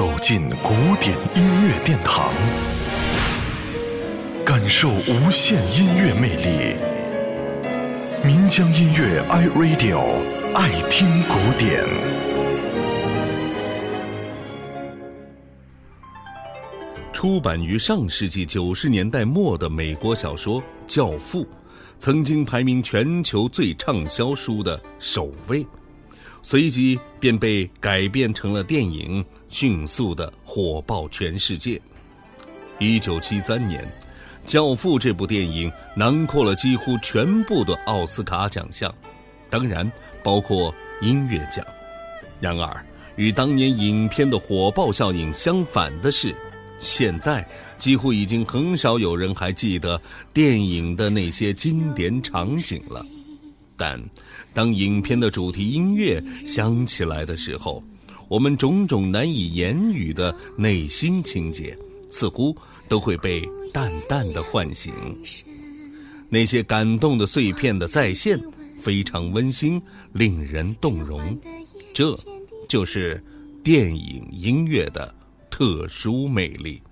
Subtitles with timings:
[0.00, 2.32] 走进古典音乐殿堂，
[4.46, 6.74] 感受无限音乐魅力。
[8.24, 10.00] 民江音乐 iRadio
[10.54, 11.84] 爱听古典。
[17.12, 21.42] 出版于上世纪九十年代末的美国小说《教父》，
[21.98, 25.66] 曾经排名全球最畅销书的首位。
[26.42, 31.80] 随即便被改编成了电影，迅速的火爆全世界。
[32.78, 33.82] 一九七三年，
[34.46, 38.92] 《教父》这部电影囊括了几乎全部的奥斯卡奖项，
[39.50, 39.90] 当然
[40.22, 41.64] 包括音乐奖。
[42.40, 42.84] 然而，
[43.16, 46.34] 与当年影片的火爆效应相反的是，
[46.78, 47.46] 现在
[47.78, 50.00] 几乎已经很少有人还记得
[50.32, 53.04] 电影的那些经典场景了。
[53.80, 53.98] 但，
[54.52, 57.82] 当影片的主题音乐响起来的时候，
[58.28, 61.74] 我们种种难以言语的内心情节，
[62.10, 62.54] 似乎
[62.90, 64.92] 都会被淡淡的唤醒。
[66.28, 68.38] 那些感动的碎片的再现，
[68.76, 69.80] 非常温馨，
[70.12, 71.34] 令人动容。
[71.94, 72.14] 这，
[72.68, 73.24] 就是
[73.64, 75.14] 电影音乐的
[75.48, 76.82] 特殊魅力。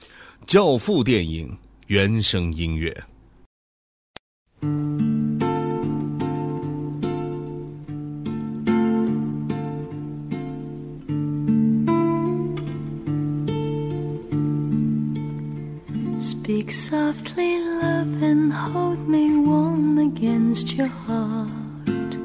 [0.46, 2.94] 《教父》电影原声音乐。
[16.64, 22.16] Speak softly, love, and hold me warm against your heart.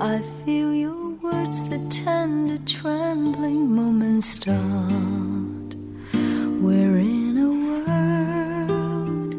[0.00, 5.74] I feel your words, the tender, trembling moments start.
[6.62, 9.34] We're in a world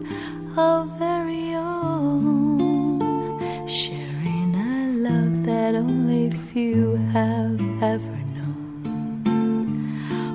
[0.57, 2.99] of very own,
[3.65, 9.23] sharing a love that only few have ever known.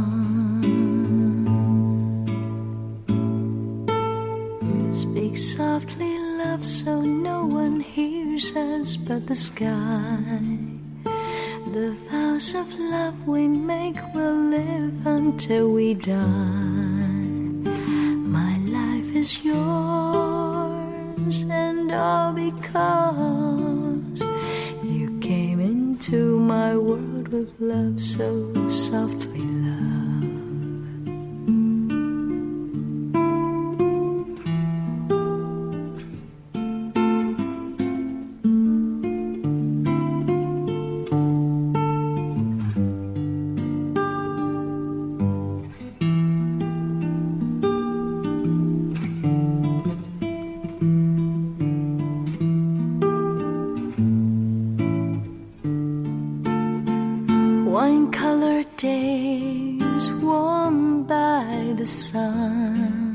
[4.93, 10.29] Speak softly, love, so no one hears us but the sky.
[11.73, 17.19] The vows of love we make will live until we die.
[18.39, 20.18] My life is yours,
[21.27, 24.23] and all because
[24.85, 29.88] you came into my world with love so softly, love.
[57.79, 63.15] Wine colored days warmed by the sun,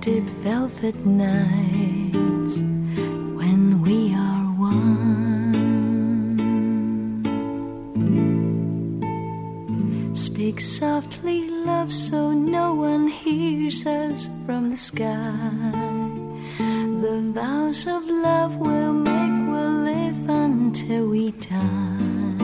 [0.00, 2.62] deep velvet nights
[3.38, 5.34] when we are one.
[10.14, 15.70] Speak softly, love, so no one hears us from the sky.
[17.04, 22.43] The vows of love we'll make will live until we die.